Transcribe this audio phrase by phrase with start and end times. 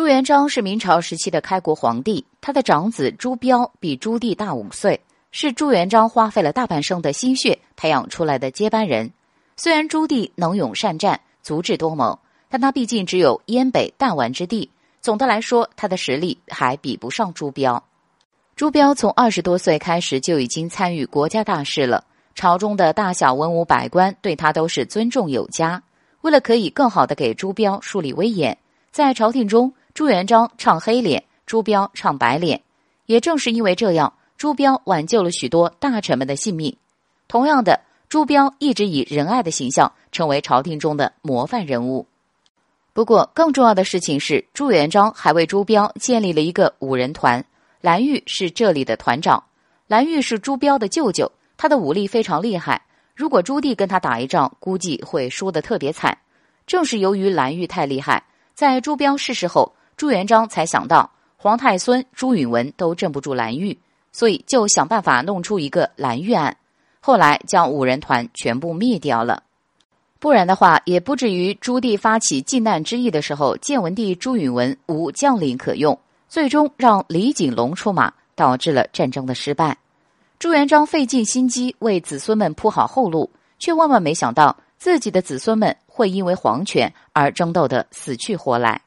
[0.00, 4.98] 朱元璋是明朝时期的开国皇帝，他的长子朱标比朱棣大五岁，
[5.30, 9.12] 是朱元璋花费了大半生的心血培养出来的接班人。
[9.58, 12.18] 虽然朱棣能勇善战，足智多谋，
[12.48, 14.70] 但他毕竟只有燕北弹丸之地，
[15.02, 17.84] 总的来说，他的实力还比不上朱标。
[18.56, 22.02] 朱标从二十多岁开始就已经参与国家大事了，
[22.34, 25.82] 朝中的大小文武百官对他都是尊重有加。
[26.22, 28.56] 为了可以更好的给朱标树立威严，
[28.90, 29.70] 在朝廷中。
[29.92, 32.62] 朱元璋唱黑脸，朱标唱白脸。
[33.06, 36.76] 也正是因为这样，朱标挽救了许多大臣们的性命。
[37.26, 42.06] 同样的，朱标一直以仁爱的形象成为朝廷中的模范人物。
[42.92, 47.44] 不过，更重要的事情是，朱元璋还为朱标建立了一个五人团，
[47.80, 49.42] 蓝玉是这里的团长。
[49.86, 52.82] 蓝玉是朱标的舅舅，他的武力非常厉害。
[53.16, 56.16] 如果朱棣跟他打一仗，估计会输得特别惨。
[56.66, 59.72] 正是由于蓝玉太厉害，在朱标逝世后。
[60.00, 63.78] 朱元璋才想到皇太孙朱允文都镇不住蓝玉，
[64.12, 66.56] 所以就想办法弄出一个蓝玉案。
[67.00, 69.42] 后来将五人团全部灭掉了，
[70.18, 75.98] 不然的话也不至于朱棣发起靖难之役的时候，建文帝朱允文无将领可用，
[76.30, 79.76] 最终让李景龙出马，导致了战争的失败。
[80.38, 88.80] 朱元璋费尽心机为子孙们铺好后路，却万万没想到自己的子孙们会因为皇权而争斗得死去活来。